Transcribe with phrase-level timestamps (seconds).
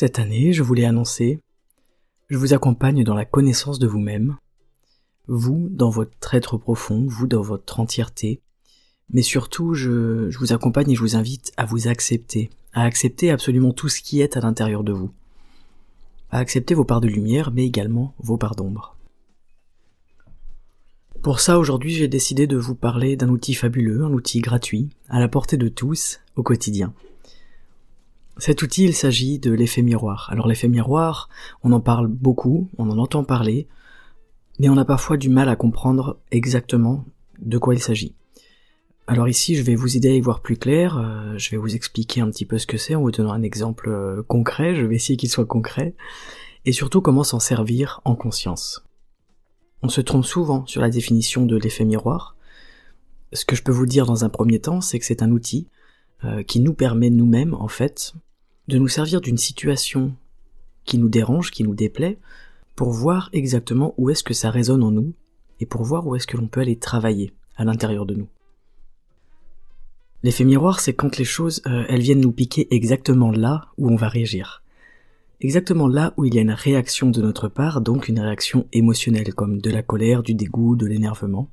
[0.00, 1.40] Cette année, je voulais annoncer,
[2.28, 4.36] je vous accompagne dans la connaissance de vous-même,
[5.26, 8.40] vous dans votre être profond, vous dans votre entièreté,
[9.10, 13.32] mais surtout je, je vous accompagne et je vous invite à vous accepter, à accepter
[13.32, 15.10] absolument tout ce qui est à l'intérieur de vous,
[16.30, 18.94] à accepter vos parts de lumière, mais également vos parts d'ombre.
[21.22, 25.18] Pour ça, aujourd'hui, j'ai décidé de vous parler d'un outil fabuleux, un outil gratuit, à
[25.18, 26.94] la portée de tous, au quotidien.
[28.38, 30.28] Cet outil, il s'agit de l'effet miroir.
[30.30, 31.28] Alors l'effet miroir,
[31.64, 33.66] on en parle beaucoup, on en entend parler,
[34.60, 37.04] mais on a parfois du mal à comprendre exactement
[37.40, 38.14] de quoi il s'agit.
[39.08, 41.74] Alors ici, je vais vous aider à y voir plus clair, euh, je vais vous
[41.74, 44.84] expliquer un petit peu ce que c'est en vous donnant un exemple euh, concret, je
[44.84, 45.94] vais essayer qu'il soit concret,
[46.64, 48.84] et surtout comment s'en servir en conscience.
[49.82, 52.36] On se trompe souvent sur la définition de l'effet miroir.
[53.32, 55.68] Ce que je peux vous dire dans un premier temps, c'est que c'est un outil
[56.24, 58.12] euh, qui nous permet nous-mêmes, en fait,
[58.68, 60.14] de nous servir d'une situation
[60.84, 62.18] qui nous dérange, qui nous déplaît,
[62.76, 65.12] pour voir exactement où est-ce que ça résonne en nous,
[65.60, 68.28] et pour voir où est-ce que l'on peut aller travailler à l'intérieur de nous.
[70.22, 73.96] L'effet miroir, c'est quand les choses, euh, elles viennent nous piquer exactement là où on
[73.96, 74.62] va réagir.
[75.40, 79.34] Exactement là où il y a une réaction de notre part, donc une réaction émotionnelle,
[79.34, 81.48] comme de la colère, du dégoût, de l'énervement.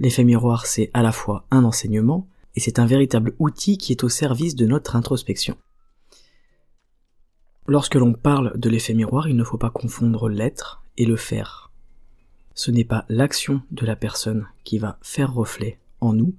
[0.00, 2.26] L'effet miroir, c'est à la fois un enseignement,
[2.56, 5.56] et c'est un véritable outil qui est au service de notre introspection.
[7.70, 11.70] Lorsque l'on parle de l'effet miroir, il ne faut pas confondre l'être et le faire.
[12.54, 16.34] Ce n'est pas l'action de la personne qui va faire reflet en nous,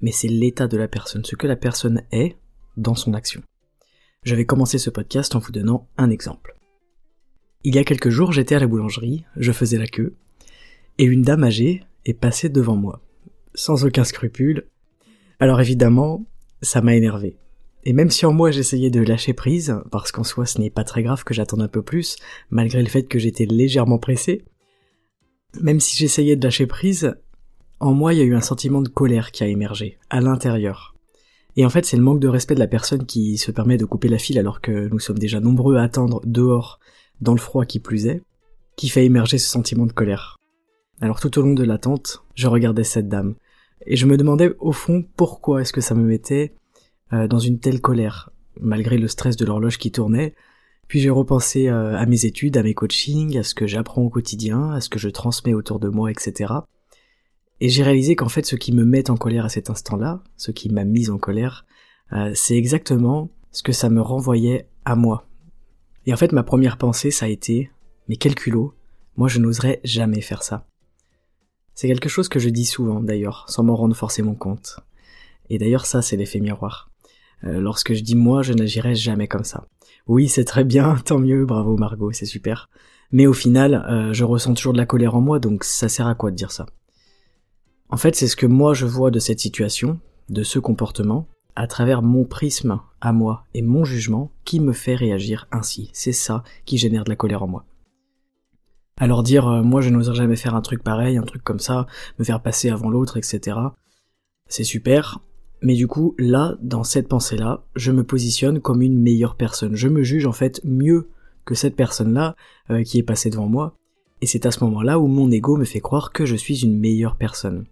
[0.00, 2.36] mais c'est l'état de la personne, ce que la personne est
[2.76, 3.42] dans son action.
[4.22, 6.54] Je vais commencer ce podcast en vous donnant un exemple.
[7.64, 10.14] Il y a quelques jours, j'étais à la boulangerie, je faisais la queue,
[10.98, 13.00] et une dame âgée est passée devant moi,
[13.56, 14.68] sans aucun scrupule.
[15.40, 16.24] Alors évidemment,
[16.62, 17.36] ça m'a énervé.
[17.84, 20.84] Et même si en moi j'essayais de lâcher prise, parce qu'en soi ce n'est pas
[20.84, 22.16] très grave que j'attende un peu plus,
[22.50, 24.44] malgré le fait que j'étais légèrement pressé,
[25.60, 27.14] même si j'essayais de lâcher prise,
[27.80, 30.94] en moi, il y a eu un sentiment de colère qui a émergé, à l'intérieur.
[31.56, 33.86] Et en fait, c'est le manque de respect de la personne qui se permet de
[33.86, 36.78] couper la file alors que nous sommes déjà nombreux à attendre dehors,
[37.20, 38.22] dans le froid qui plus est,
[38.76, 40.38] qui fait émerger ce sentiment de colère.
[41.00, 43.34] Alors tout au long de l'attente, je regardais cette dame,
[43.86, 46.52] et je me demandais au fond pourquoi est-ce que ça me mettait
[47.12, 50.34] euh, dans une telle colère, malgré le stress de l'horloge qui tournait,
[50.90, 54.10] puis j'ai repensé euh, à mes études, à mes coachings, à ce que j'apprends au
[54.10, 56.52] quotidien, à ce que je transmets autour de moi, etc.
[57.60, 60.50] Et j'ai réalisé qu'en fait, ce qui me met en colère à cet instant-là, ce
[60.50, 61.64] qui m'a mise en colère,
[62.12, 65.28] euh, c'est exactement ce que ça me renvoyait à moi.
[66.06, 67.70] Et en fait, ma première pensée, ça a été,
[68.08, 68.74] mais quel culot,
[69.16, 70.66] moi je n'oserais jamais faire ça.
[71.74, 74.80] C'est quelque chose que je dis souvent d'ailleurs, sans m'en rendre forcément compte.
[75.50, 76.89] Et d'ailleurs ça, c'est l'effet miroir.
[77.44, 79.66] Euh, lorsque je dis moi, je n'agirais jamais comme ça.
[80.06, 82.68] Oui, c'est très bien, tant mieux, bravo Margot, c'est super.
[83.12, 86.06] Mais au final, euh, je ressens toujours de la colère en moi, donc ça sert
[86.06, 86.66] à quoi de dire ça?
[87.88, 89.98] En fait, c'est ce que moi je vois de cette situation,
[90.28, 94.94] de ce comportement, à travers mon prisme à moi et mon jugement qui me fait
[94.94, 95.90] réagir ainsi.
[95.92, 97.64] C'est ça qui génère de la colère en moi.
[98.96, 101.86] Alors dire euh, moi je n'oserais jamais faire un truc pareil, un truc comme ça,
[102.18, 103.58] me faire passer avant l'autre, etc.
[104.46, 105.20] C'est super,
[105.62, 109.76] mais du coup là, dans cette pensée-là, je me positionne comme une meilleure personne.
[109.76, 111.08] Je me juge en fait mieux
[111.44, 112.36] que cette personne-là
[112.70, 113.74] euh, qui est passée devant moi,
[114.22, 116.78] et c'est à ce moment-là où mon ego me fait croire que je suis une
[116.78, 117.64] meilleure personne.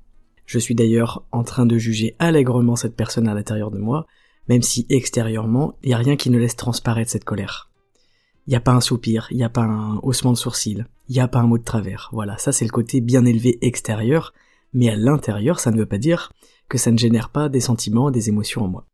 [0.47, 4.07] Je suis d'ailleurs en train de juger allègrement cette personne à l'intérieur de moi,
[4.49, 7.71] même si extérieurement, il n'y a rien qui ne laisse transparaître cette colère.
[8.47, 11.13] Il n'y a pas un soupir, il n'y a pas un haussement de sourcil, il
[11.13, 12.09] n'y a pas un mot de travers.
[12.13, 14.33] Voilà, ça c'est le côté bien élevé extérieur,
[14.73, 16.33] mais à l'intérieur, ça ne veut pas dire
[16.69, 18.87] que ça ne génère pas des sentiments, des émotions en moi.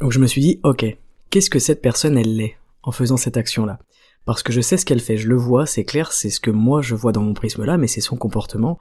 [0.00, 0.84] Donc je me suis dit, ok,
[1.30, 3.78] qu'est-ce que cette personne elle l'est en faisant cette action-là?
[4.24, 6.50] Parce que je sais ce qu'elle fait, je le vois, c'est clair, c'est ce que
[6.50, 8.78] moi je vois dans mon prisme là, mais c'est son comportement,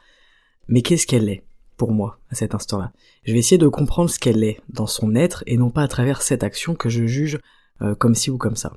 [0.67, 1.45] mais qu'est-ce qu'elle est
[1.77, 2.91] pour moi à cet instant-là?
[3.23, 5.87] Je vais essayer de comprendre ce qu'elle est dans son être et non pas à
[5.87, 7.39] travers cette action que je juge
[7.81, 8.73] euh, comme ci ou comme ça.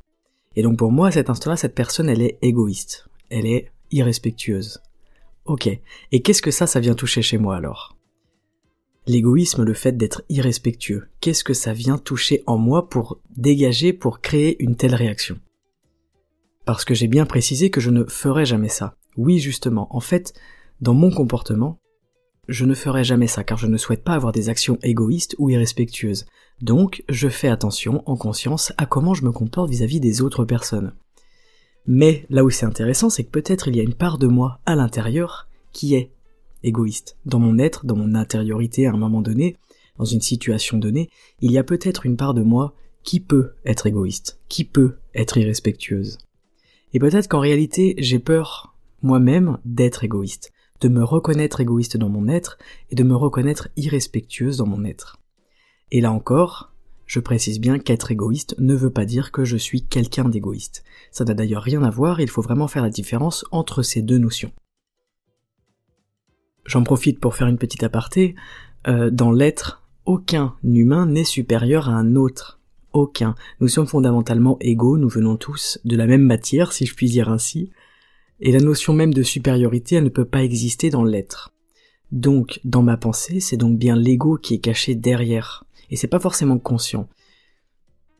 [0.56, 4.80] Et donc pour moi à cet instant-là, cette personne elle est égoïste, elle est irrespectueuse.
[5.44, 5.68] Ok.
[6.12, 7.97] Et qu'est-ce que ça, ça vient toucher chez moi alors?
[9.08, 14.20] L'égoïsme, le fait d'être irrespectueux, qu'est-ce que ça vient toucher en moi pour dégager, pour
[14.20, 15.38] créer une telle réaction?
[16.66, 18.96] Parce que j'ai bien précisé que je ne ferai jamais ça.
[19.16, 20.34] Oui, justement, en fait,
[20.82, 21.78] dans mon comportement,
[22.48, 25.48] je ne ferai jamais ça car je ne souhaite pas avoir des actions égoïstes ou
[25.48, 26.26] irrespectueuses.
[26.60, 30.92] Donc, je fais attention, en conscience, à comment je me comporte vis-à-vis des autres personnes.
[31.86, 34.60] Mais là où c'est intéressant, c'est que peut-être il y a une part de moi
[34.66, 36.12] à l'intérieur qui est
[36.62, 37.16] égoïste.
[37.24, 39.56] Dans mon être, dans mon intériorité à un moment donné,
[39.98, 41.10] dans une situation donnée,
[41.40, 45.36] il y a peut-être une part de moi qui peut être égoïste, qui peut être
[45.36, 46.18] irrespectueuse.
[46.92, 52.28] Et peut-être qu'en réalité, j'ai peur moi-même d'être égoïste, de me reconnaître égoïste dans mon
[52.28, 52.58] être
[52.90, 55.18] et de me reconnaître irrespectueuse dans mon être.
[55.90, 56.72] Et là encore,
[57.06, 60.84] je précise bien qu'être égoïste ne veut pas dire que je suis quelqu'un d'égoïste.
[61.10, 64.18] Ça n'a d'ailleurs rien à voir, il faut vraiment faire la différence entre ces deux
[64.18, 64.52] notions.
[66.68, 68.34] J'en profite pour faire une petite aparté.
[68.86, 72.60] Euh, dans l'être, aucun humain n'est supérieur à un autre.
[72.92, 73.34] Aucun.
[73.60, 77.30] Nous sommes fondamentalement égaux, nous venons tous de la même matière, si je puis dire
[77.30, 77.70] ainsi.
[78.40, 81.54] Et la notion même de supériorité, elle ne peut pas exister dans l'être.
[82.12, 85.64] Donc, dans ma pensée, c'est donc bien l'ego qui est caché derrière.
[85.90, 87.08] Et c'est pas forcément conscient.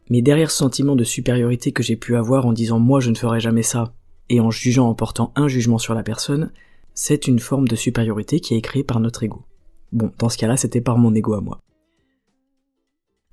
[0.09, 3.15] Mais derrière ce sentiment de supériorité que j'ai pu avoir en disant moi je ne
[3.15, 3.93] ferai jamais ça,
[4.31, 6.51] et en jugeant en portant un jugement sur la personne,
[7.01, 9.45] c'est une forme de supériorité qui est créée par notre ego.
[9.93, 11.61] Bon, dans ce cas-là, c'était par mon ego à moi.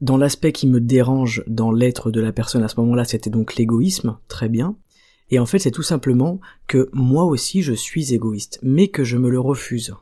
[0.02, 3.56] Dans l'aspect qui me dérange dans l'être de la personne à ce moment-là, c'était donc
[3.56, 4.78] l'égoïsme, très bien.
[5.32, 9.18] Et en fait, c'est tout simplement que moi aussi je suis égoïste, mais que je
[9.18, 9.96] me le refuse.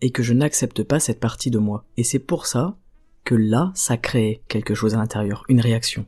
[0.00, 1.84] Et que je n'accepte pas cette partie de moi.
[1.98, 2.78] Et c'est pour ça
[3.22, 6.06] que là, ça crée quelque chose à l'intérieur, une réaction.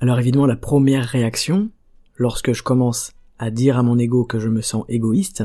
[0.00, 1.70] Alors évidemment, la première réaction,
[2.16, 5.42] lorsque je commence à dire à mon ego que je me sens égoïste,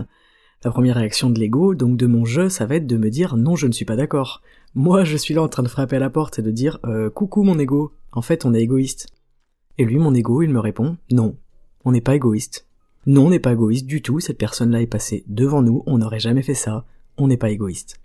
[0.63, 3.35] la première réaction de l'ego, donc de mon jeu, ça va être de me dire
[3.35, 4.41] non, je ne suis pas d'accord.
[4.75, 7.09] Moi, je suis là en train de frapper à la porte et de dire euh,
[7.09, 9.07] coucou mon ego, en fait on est égoïste.
[9.77, 11.35] Et lui, mon ego, il me répond non,
[11.83, 12.67] on n'est pas égoïste.
[13.07, 16.19] Non, on n'est pas égoïste du tout, cette personne-là est passée devant nous, on n'aurait
[16.19, 16.85] jamais fait ça,
[17.17, 17.99] on n'est pas égoïste.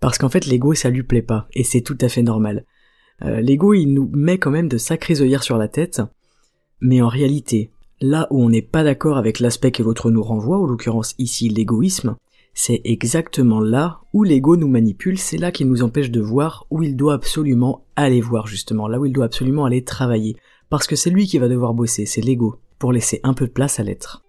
[0.00, 2.64] Parce qu'en fait, l'ego, ça lui plaît pas, et c'est tout à fait normal.
[3.24, 6.02] Euh, l'ego, il nous met quand même de sacrées œillères sur la tête,
[6.80, 7.70] mais en réalité,
[8.02, 11.48] Là où on n'est pas d'accord avec l'aspect que l'autre nous renvoie, en l'occurrence ici
[11.48, 12.16] l'égoïsme,
[12.52, 16.82] c'est exactement là où l'ego nous manipule, c'est là qu'il nous empêche de voir où
[16.82, 20.34] il doit absolument aller voir justement, là où il doit absolument aller travailler,
[20.68, 23.52] parce que c'est lui qui va devoir bosser, c'est l'ego, pour laisser un peu de
[23.52, 24.24] place à l'être.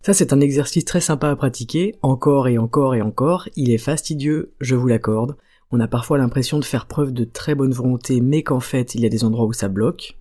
[0.00, 3.78] Ça c'est un exercice très sympa à pratiquer, encore et encore et encore, il est
[3.78, 5.36] fastidieux, je vous l'accorde,
[5.72, 9.00] on a parfois l'impression de faire preuve de très bonne volonté, mais qu'en fait il
[9.00, 10.16] y a des endroits où ça bloque,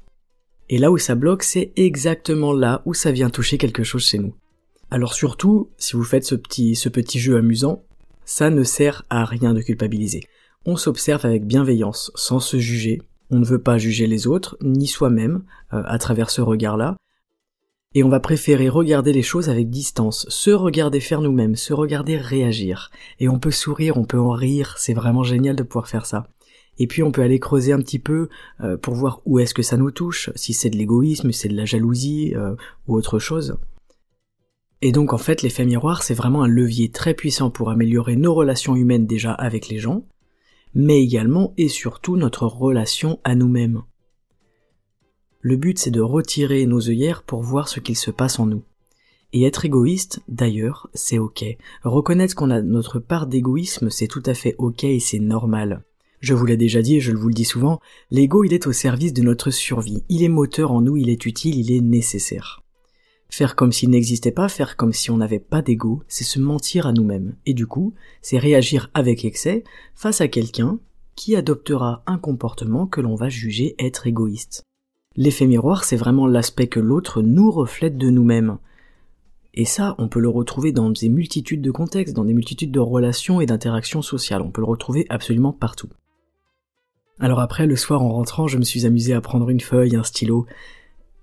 [0.71, 4.19] et là où ça bloque, c'est exactement là où ça vient toucher quelque chose chez
[4.19, 4.33] nous.
[4.89, 7.83] Alors surtout, si vous faites ce petit, ce petit jeu amusant,
[8.23, 10.21] ça ne sert à rien de culpabiliser.
[10.65, 13.01] On s'observe avec bienveillance, sans se juger.
[13.31, 16.95] On ne veut pas juger les autres, ni soi-même, euh, à travers ce regard-là.
[17.94, 22.15] Et on va préférer regarder les choses avec distance, se regarder faire nous-mêmes, se regarder
[22.15, 22.91] réagir.
[23.19, 26.27] Et on peut sourire, on peut en rire, c'est vraiment génial de pouvoir faire ça.
[26.81, 28.27] Et puis on peut aller creuser un petit peu
[28.62, 31.48] euh, pour voir où est-ce que ça nous touche, si c'est de l'égoïsme, si c'est
[31.48, 32.55] de la jalousie euh,
[32.88, 33.60] ou autre chose.
[34.82, 38.34] Et donc en fait l'effet miroir c'est vraiment un levier très puissant pour améliorer nos
[38.34, 40.08] relations humaines déjà avec les gens,
[40.74, 43.84] mais également et surtout notre relation à nous-mêmes.
[45.41, 48.63] Le but c'est de retirer nos œillères pour voir ce qu'il se passe en nous.
[49.34, 51.46] Et être égoïste, d'ailleurs, c'est ok.
[51.84, 55.84] Reconnaître qu'on a notre part d'égoïsme, c'est tout à fait ok et c'est normal.
[56.22, 57.80] Je vous l'ai déjà dit et je vous le dis souvent,
[58.12, 61.25] l'ego il est au service de notre survie, il est moteur en nous, il est
[61.25, 62.62] utile, il est nécessaire.
[63.28, 66.86] Faire comme s'il n'existait pas, faire comme si on n'avait pas d'ego, c'est se mentir
[66.86, 69.63] à nous-mêmes, et du coup, c'est réagir avec excès
[69.96, 70.80] face à quelqu'un
[71.16, 74.63] qui adoptera un comportement que l'on va juger être égoïste.
[75.16, 78.60] L'effet miroir, c'est vraiment l'aspect que l'autre nous reflète de nous-mêmes.
[79.54, 82.80] Et ça, on peut le retrouver dans des multitudes de contextes, dans des multitudes de
[82.80, 85.90] relations et d'interactions sociales, on peut le retrouver absolument partout.
[87.22, 90.01] Alors après, le soir en rentrant, je me suis amusé à prendre une feuille, un
[90.01, 90.48] stylo,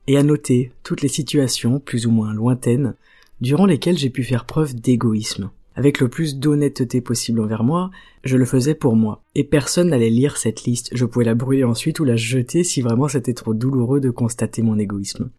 [0.07, 2.95] et à noter toutes les situations, plus ou moins lointaines,
[3.41, 5.51] durant lesquelles j'ai pu faire preuve d'égoïsme.
[5.75, 7.91] Avec le plus d'honnêteté possible envers moi,
[8.23, 9.25] je le faisais pour moi.
[9.35, 12.81] Et personne n'allait lire cette liste, je pouvais la brûler ensuite ou la jeter si
[12.81, 15.31] vraiment c'était trop douloureux de constater mon égoïsme.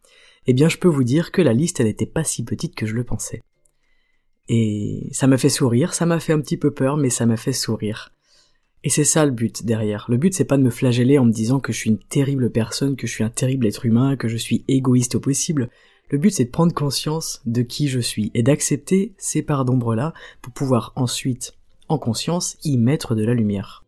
[0.46, 2.86] Eh bien je peux vous dire que la liste elle n'était pas si petite que
[2.86, 3.42] je le pensais.
[4.50, 7.38] Et ça m'a fait sourire, ça m'a fait un petit peu peur, mais ça m'a
[7.38, 8.14] fait sourire.
[8.84, 10.06] Et c'est ça le but derrière.
[10.08, 12.50] Le but c'est pas de me flageller en me disant que je suis une terrible
[12.50, 15.70] personne, que je suis un terrible être humain, que je suis égoïste au possible.
[16.10, 20.14] Le but c'est de prendre conscience de qui je suis et d'accepter ces parts d'ombre-là
[20.42, 21.54] pour pouvoir ensuite,
[21.90, 23.84] en conscience, y mettre de la lumière.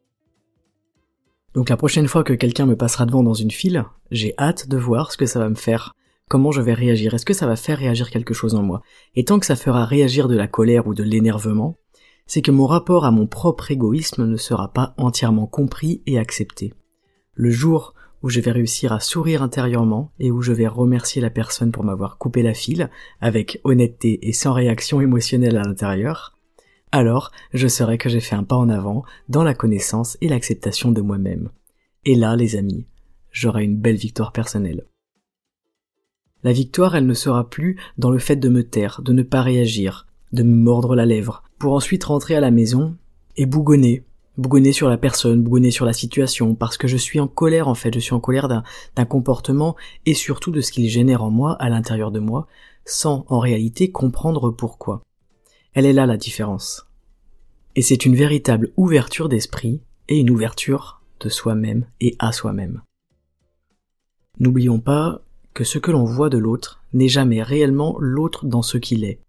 [1.54, 4.78] Donc la prochaine fois que quelqu'un me passera devant dans une file, j'ai hâte de
[4.78, 5.94] voir ce que ça va me faire,
[6.30, 8.82] comment je vais réagir, est-ce que ça va faire réagir quelque chose en moi?
[9.16, 11.78] Et tant que ça fera réagir de la colère ou de l'énervement,
[12.32, 16.74] c'est que mon rapport à mon propre égoïsme ne sera pas entièrement compris et accepté.
[17.34, 21.30] Le jour où je vais réussir à sourire intérieurement et où je vais remercier la
[21.30, 26.40] personne pour m'avoir coupé la file, avec honnêteté et sans réaction émotionnelle à l'intérieur,
[26.94, 30.94] alors je saurai que j'ai fait un pas en avant dans la connaissance et l'acceptation
[30.94, 31.50] de moi-même.
[32.06, 32.88] Et là, les amis,
[33.30, 34.86] j'aurai une belle victoire personnelle.
[36.44, 39.42] La victoire, elle ne sera plus dans le fait de me taire, de ne pas
[39.42, 42.98] réagir, de me mordre la lèvre, pour ensuite rentrer à la maison
[43.38, 44.04] et bougonner,
[44.36, 47.76] bougonner sur la personne, bougonner sur la situation, parce que je suis en colère en
[47.76, 49.76] fait, je suis en colère d'un comportement
[50.08, 52.48] et surtout de ce qu'il génère en moi, à l'intérieur de moi,
[52.84, 55.04] sans en réalité comprendre pourquoi.
[55.74, 56.88] Elle est là la différence.
[57.76, 62.82] Et c'est une véritable ouverture d'esprit et une ouverture de soi-même et à soi-même.
[64.40, 65.22] N'oublions pas
[65.54, 69.20] que ce que l'on voit de l'autre n'est jamais réellement l'autre dans ce qu'il est,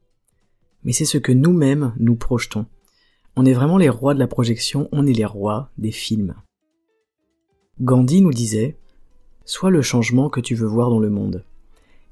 [0.85, 2.67] mais c'est ce que nous-mêmes nous projetons.
[3.37, 6.35] On est vraiment les rois de la projection, on est les rois des films.
[7.81, 8.77] Gandhi nous disait
[9.45, 11.45] Sois le changement que tu veux voir dans le monde.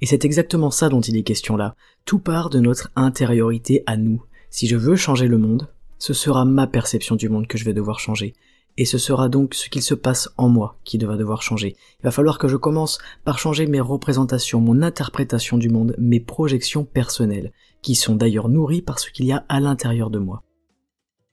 [0.00, 1.74] Et c'est exactement ça dont il est question là.
[2.04, 4.22] Tout part de notre intériorité à nous.
[4.48, 7.74] Si je veux changer le monde, ce sera ma perception du monde que je vais
[7.74, 8.34] devoir changer.
[8.76, 11.76] Et ce sera donc ce qu'il se passe en moi qui devra devoir changer.
[12.00, 16.20] Il va falloir que je commence par changer mes représentations, mon interprétation du monde, mes
[16.20, 20.42] projections personnelles, qui sont d'ailleurs nourries par ce qu'il y a à l'intérieur de moi.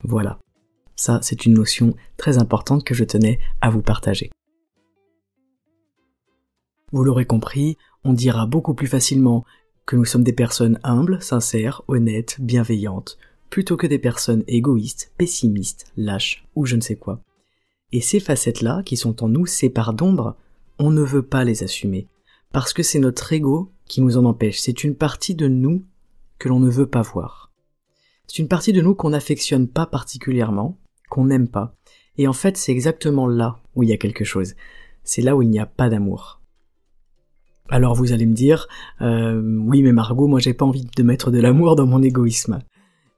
[0.03, 0.39] Voilà.
[0.95, 4.31] Ça, c'est une notion très importante que je tenais à vous partager.
[6.91, 9.45] Vous l'aurez compris, on dira beaucoup plus facilement
[9.85, 13.17] que nous sommes des personnes humbles, sincères, honnêtes, bienveillantes,
[13.49, 17.21] plutôt que des personnes égoïstes, pessimistes, lâches ou je ne sais quoi.
[17.91, 20.35] Et ces facettes-là, qui sont en nous, ces parts d'ombre,
[20.79, 22.07] on ne veut pas les assumer,
[22.51, 25.85] parce que c'est notre ego qui nous en empêche, c'est une partie de nous
[26.39, 27.51] que l'on ne veut pas voir.
[28.27, 30.77] C'est une partie de nous qu'on n'affectionne pas particulièrement,
[31.09, 31.73] qu'on n'aime pas.
[32.17, 34.55] Et en fait, c'est exactement là où il y a quelque chose.
[35.03, 36.41] C'est là où il n'y a pas d'amour.
[37.69, 38.67] Alors vous allez me dire,
[39.01, 42.59] euh, oui mais Margot, moi j'ai pas envie de mettre de l'amour dans mon égoïsme.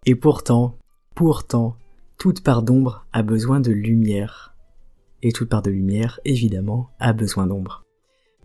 [0.05, 0.77] Et pourtant,
[1.13, 1.75] pourtant,
[2.17, 4.55] toute part d'ombre a besoin de lumière.
[5.21, 7.83] Et toute part de lumière, évidemment, a besoin d'ombre.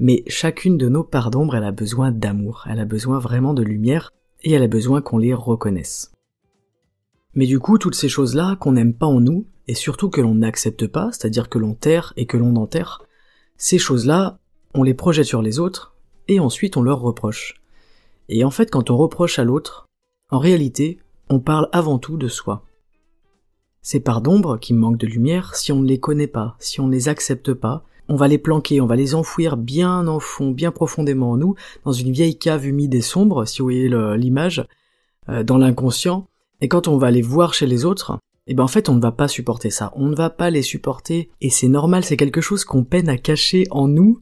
[0.00, 3.62] Mais chacune de nos parts d'ombre, elle a besoin d'amour, elle a besoin vraiment de
[3.62, 4.10] lumière,
[4.42, 6.12] et elle a besoin qu'on les reconnaisse.
[7.34, 10.34] Mais du coup, toutes ces choses-là qu'on n'aime pas en nous, et surtout que l'on
[10.34, 13.02] n'accepte pas, c'est-à-dire que l'on terre et que l'on enterre,
[13.56, 14.38] ces choses-là,
[14.74, 15.94] on les projette sur les autres,
[16.28, 17.60] et ensuite on leur reproche.
[18.28, 19.86] Et en fait, quand on reproche à l'autre,
[20.30, 22.64] en réalité, on parle avant tout de soi.
[23.84, 26.86] Ces parts d'ombre qui manquent de lumière, si on ne les connaît pas, si on
[26.86, 30.52] ne les accepte pas, on va les planquer, on va les enfouir bien en fond,
[30.52, 34.64] bien profondément en nous, dans une vieille cave humide et sombre, si vous voyez l'image,
[35.28, 36.26] euh, dans l'inconscient,
[36.62, 39.02] et quand on va les voir chez les autres, eh ben en fait on ne
[39.02, 42.40] va pas supporter ça, on ne va pas les supporter, et c'est normal, c'est quelque
[42.40, 44.18] chose qu'on peine à cacher en nous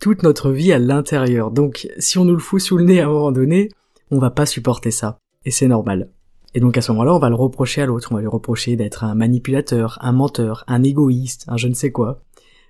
[0.00, 1.50] toute notre vie à l'intérieur.
[1.50, 3.70] Donc si on nous le fout sous le nez à un moment donné,
[4.10, 6.10] on va pas supporter ça, et c'est normal.
[6.54, 8.76] Et donc à ce moment-là, on va le reprocher à l'autre, on va lui reprocher
[8.76, 12.22] d'être un manipulateur, un menteur, un égoïste, un je ne sais quoi.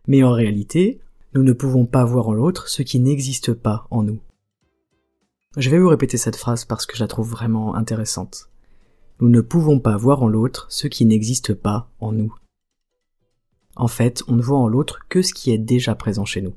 [0.06, 1.00] Mais en réalité,
[1.35, 4.20] nous ne pouvons pas voir en l'autre ce qui n'existe pas en nous.
[5.56, 8.50] Je vais vous répéter cette phrase parce que je la trouve vraiment intéressante.
[9.20, 12.35] Nous ne pouvons pas voir en l'autre ce qui n'existe pas en nous.
[13.76, 16.54] En fait, on ne voit en l'autre que ce qui est déjà présent chez nous.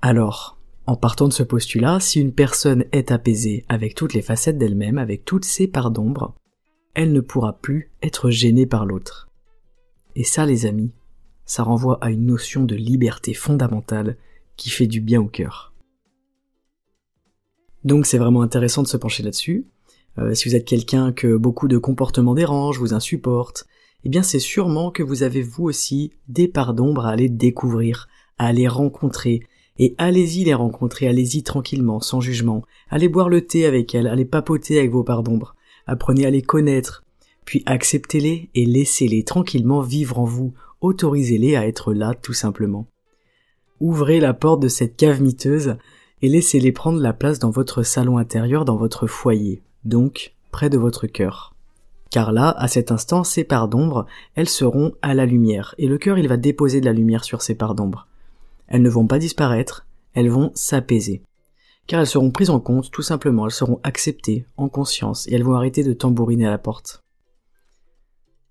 [0.00, 4.58] Alors, en partant de ce postulat, si une personne est apaisée avec toutes les facettes
[4.58, 6.34] d'elle-même, avec toutes ses parts d'ombre,
[6.94, 9.30] elle ne pourra plus être gênée par l'autre.
[10.16, 10.92] Et ça, les amis,
[11.44, 14.16] ça renvoie à une notion de liberté fondamentale
[14.56, 15.72] qui fait du bien au cœur.
[17.84, 19.66] Donc c'est vraiment intéressant de se pencher là-dessus.
[20.18, 23.66] Euh, si vous êtes quelqu'un que beaucoup de comportements dérangent, vous insupportent,
[24.04, 28.08] eh bien c'est sûrement que vous avez vous aussi des parts d'ombre à aller découvrir,
[28.38, 29.40] à aller rencontrer,
[29.78, 34.24] et allez-y les rencontrer, allez-y tranquillement, sans jugement, allez boire le thé avec elles, allez
[34.24, 35.54] papoter avec vos parts d'ombre,
[35.86, 37.04] apprenez à les connaître,
[37.44, 42.86] puis acceptez-les et laissez-les tranquillement vivre en vous, autorisez-les à être là tout simplement.
[43.80, 45.76] Ouvrez la porte de cette cave miteuse
[46.20, 50.78] et laissez-les prendre la place dans votre salon intérieur, dans votre foyer, donc près de
[50.78, 51.54] votre cœur.
[52.10, 55.98] Car là, à cet instant, ces parts d'ombre, elles seront à la lumière, et le
[55.98, 58.06] cœur il va déposer de la lumière sur ces parts d'ombre.
[58.66, 61.22] Elles ne vont pas disparaître, elles vont s'apaiser.
[61.86, 65.42] car elles seront prises en compte tout simplement, elles seront acceptées en conscience et elles
[65.42, 67.02] vont arrêter de tambouriner à la porte.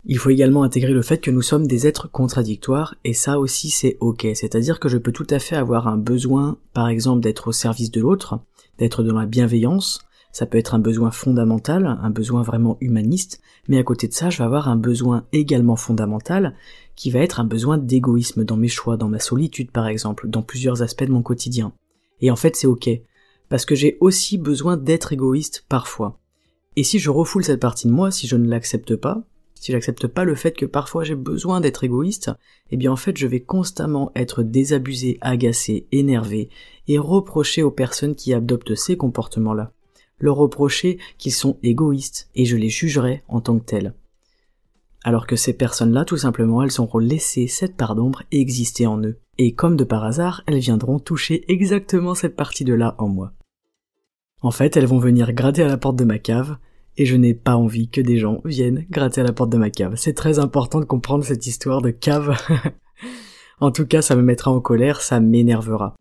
[0.03, 3.70] Il faut également intégrer le fait que nous sommes des êtres contradictoires et ça aussi
[3.70, 7.50] c'est ok, c'est-à-dire que je peux tout à fait avoir un besoin par exemple d'être
[7.50, 8.39] au service de l'autre,
[8.80, 10.01] d'être dans la bienveillance,
[10.32, 14.32] ça peut être un besoin fondamental, un besoin vraiment humaniste, mais à côté de ça
[14.32, 16.56] je vais avoir un besoin également fondamental
[17.01, 20.43] qui va être un besoin d'égoïsme dans mes choix, dans ma solitude par exemple, dans
[20.43, 21.74] plusieurs aspects de mon quotidien.
[22.20, 22.91] Et en fait c'est ok,
[23.50, 26.20] parce que j'ai aussi besoin d'être égoïste parfois.
[26.75, 29.24] Et si je refoule cette partie de moi, si je ne l'accepte pas,
[29.55, 32.29] si j'accepte pas le fait que parfois j'ai besoin d'être égoïste,
[32.70, 36.51] eh bien en fait je vais constamment être désabusé, agacé, énervé
[36.88, 39.72] et reprocher aux personnes qui adoptent ces comportements-là.
[40.20, 43.96] Leur reprocher qu'ils sont égoïstes et je les jugerai en tant que tels.
[45.03, 49.17] Alors que ces personnes-là, tout simplement, elles auront laissé cette part d'ombre exister en eux.
[49.38, 53.34] Et comme de par hasard, elles viendront toucher exactement cette partie de là en moi.
[54.41, 56.58] En fait, elles vont venir gratter à la porte de ma cave,
[56.98, 59.72] et je n'ai pas envie que des gens viennent gratter à la porte de ma
[59.72, 59.96] cave.
[59.96, 62.38] C'est très important de comprendre cette histoire de cave.
[63.60, 65.96] en tout cas, ça me mettra en colère, ça m'énervera.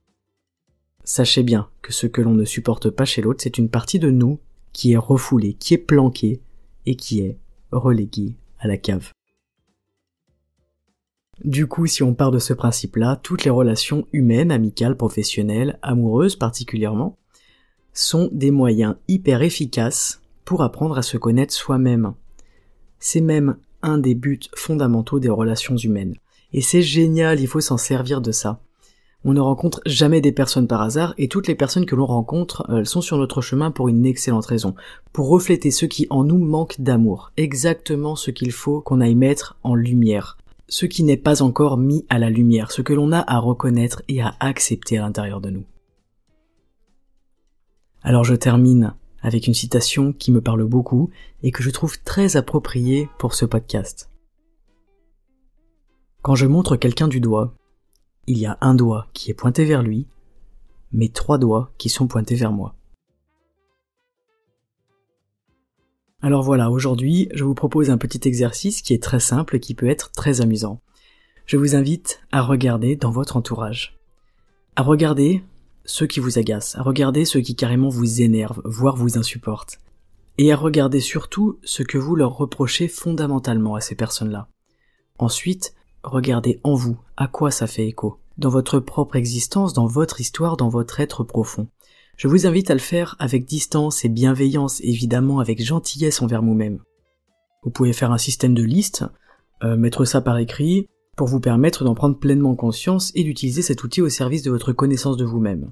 [1.04, 4.10] Sachez bien que ce que l'on ne supporte pas chez l'autre, c'est une partie de
[4.10, 4.40] nous
[4.72, 6.42] qui est refoulée, qui est planquée
[6.86, 7.38] et qui est
[7.72, 9.10] reléguée à la cave.
[11.44, 16.36] Du coup, si on part de ce principe-là, toutes les relations humaines, amicales, professionnelles, amoureuses
[16.36, 17.16] particulièrement,
[17.94, 22.14] sont des moyens hyper efficaces pour apprendre à se connaître soi-même.
[22.98, 26.14] C'est même un des buts fondamentaux des relations humaines.
[26.52, 28.60] Et c'est génial, il faut s'en servir de ça.
[29.22, 32.64] On ne rencontre jamais des personnes par hasard et toutes les personnes que l'on rencontre
[32.70, 34.74] elles sont sur notre chemin pour une excellente raison,
[35.12, 39.58] pour refléter ce qui en nous manque d'amour, exactement ce qu'il faut qu'on aille mettre
[39.62, 43.22] en lumière, ce qui n'est pas encore mis à la lumière, ce que l'on a
[43.30, 45.64] à reconnaître et à accepter à l'intérieur de nous.
[48.02, 51.10] Alors je termine avec une citation qui me parle beaucoup
[51.42, 54.08] et que je trouve très appropriée pour ce podcast.
[56.22, 57.54] Quand je montre quelqu'un du doigt,
[58.30, 60.06] il y a un doigt qui est pointé vers lui,
[60.92, 62.76] mais trois doigts qui sont pointés vers moi.
[66.22, 69.74] Alors voilà, aujourd'hui, je vous propose un petit exercice qui est très simple et qui
[69.74, 70.80] peut être très amusant.
[71.44, 73.98] Je vous invite à regarder dans votre entourage.
[74.76, 75.42] À regarder
[75.84, 79.80] ceux qui vous agacent, à regarder ceux qui carrément vous énervent, voire vous insupportent,
[80.38, 84.46] et à regarder surtout ce que vous leur reprochez fondamentalement à ces personnes-là.
[85.18, 90.20] Ensuite, regardez en vous à quoi ça fait écho, dans votre propre existence, dans votre
[90.20, 91.68] histoire, dans votre être profond.
[92.16, 96.80] Je vous invite à le faire avec distance et bienveillance, évidemment avec gentillesse envers vous-même.
[97.62, 99.04] Vous pouvez faire un système de liste,
[99.62, 103.84] euh, mettre ça par écrit, pour vous permettre d'en prendre pleinement conscience et d'utiliser cet
[103.84, 105.70] outil au service de votre connaissance de vous-même.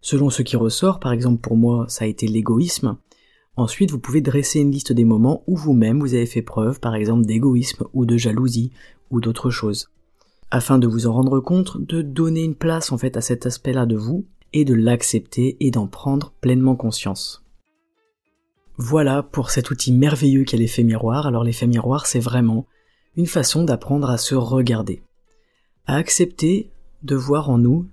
[0.00, 2.96] Selon ce qui ressort, par exemple pour moi ça a été l'égoïsme,
[3.56, 6.96] ensuite vous pouvez dresser une liste des moments où vous-même vous avez fait preuve par
[6.96, 8.72] exemple d'égoïsme ou de jalousie
[9.10, 9.88] ou d'autres choses.
[10.50, 13.84] Afin de vous en rendre compte, de donner une place en fait à cet aspect-là
[13.84, 17.44] de vous et de l'accepter et d'en prendre pleinement conscience.
[18.78, 21.26] Voilà pour cet outil merveilleux qu'est l'effet miroir.
[21.26, 22.66] Alors l'effet miroir c'est vraiment
[23.16, 25.02] une façon d'apprendre à se regarder,
[25.86, 26.70] à accepter
[27.02, 27.86] de voir en nous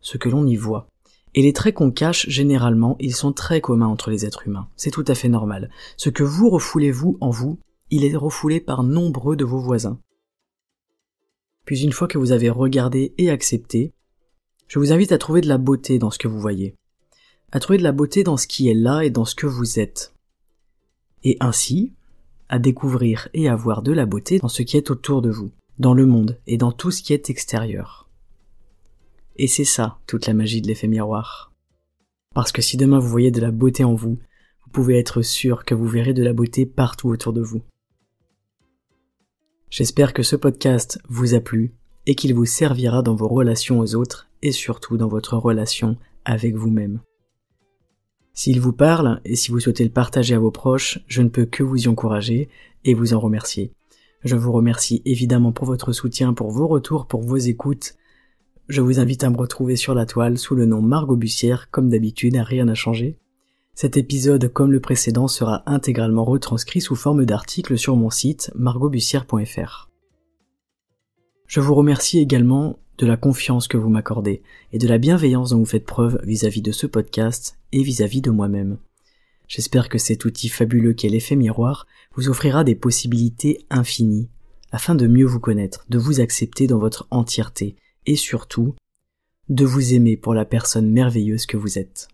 [0.00, 0.86] ce que l'on y voit.
[1.34, 4.68] Et les traits qu'on cache, généralement, ils sont très communs entre les êtres humains.
[4.76, 5.70] C'est tout à fait normal.
[5.96, 7.58] Ce que vous refoulez vous en vous,
[7.90, 9.98] il est refoulé par nombreux de vos voisins.
[11.68, 13.92] Puis une fois que vous avez regardé et accepté,
[14.68, 16.74] je vous invite à trouver de la beauté dans ce que vous voyez.
[17.52, 19.78] À trouver de la beauté dans ce qui est là et dans ce que vous
[19.78, 20.14] êtes.
[21.24, 21.92] Et ainsi,
[22.48, 25.50] à découvrir et à voir de la beauté dans ce qui est autour de vous,
[25.78, 28.08] dans le monde et dans tout ce qui est extérieur.
[29.36, 31.52] Et c'est ça toute la magie de l'effet miroir.
[32.34, 34.18] Parce que si demain vous voyez de la beauté en vous,
[34.64, 37.60] vous pouvez être sûr que vous verrez de la beauté partout autour de vous.
[39.70, 41.74] J'espère que ce podcast vous a plu
[42.06, 46.56] et qu'il vous servira dans vos relations aux autres et surtout dans votre relation avec
[46.56, 47.00] vous-même.
[48.32, 51.44] S'il vous parle et si vous souhaitez le partager à vos proches, je ne peux
[51.44, 52.48] que vous y encourager
[52.84, 53.72] et vous en remercier.
[54.24, 57.94] Je vous remercie évidemment pour votre soutien, pour vos retours, pour vos écoutes.
[58.68, 61.90] Je vous invite à me retrouver sur la toile sous le nom Margot Bussière, comme
[61.90, 63.18] d'habitude, rien n'a changé.
[63.80, 69.88] Cet épisode, comme le précédent, sera intégralement retranscrit sous forme d'article sur mon site margotbussière.fr.
[71.46, 75.58] Je vous remercie également de la confiance que vous m'accordez et de la bienveillance dont
[75.58, 78.78] vous faites preuve vis-à-vis de ce podcast et vis-à-vis de moi-même.
[79.46, 81.86] J'espère que cet outil fabuleux qu'est l'effet miroir
[82.16, 84.28] vous offrira des possibilités infinies
[84.72, 88.74] afin de mieux vous connaître, de vous accepter dans votre entièreté et surtout
[89.48, 92.08] de vous aimer pour la personne merveilleuse que vous êtes.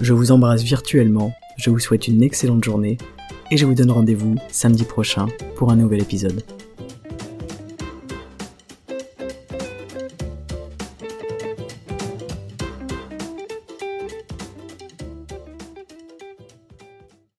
[0.00, 2.96] Je vous embrasse virtuellement, je vous souhaite une excellente journée
[3.50, 6.42] et je vous donne rendez-vous samedi prochain pour un nouvel épisode.